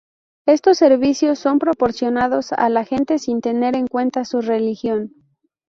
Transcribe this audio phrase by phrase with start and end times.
[0.47, 5.13] Estos servicios son proporcionados a la gente sin tener en cuenta su religión.